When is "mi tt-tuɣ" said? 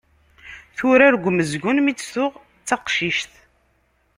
1.81-2.31